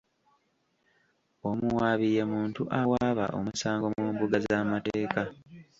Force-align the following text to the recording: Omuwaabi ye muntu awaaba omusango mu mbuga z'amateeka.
Omuwaabi 1.49 2.07
ye 2.15 2.23
muntu 2.33 2.61
awaaba 2.79 3.25
omusango 3.39 3.85
mu 3.95 4.05
mbuga 4.13 4.37
z'amateeka. 4.45 5.21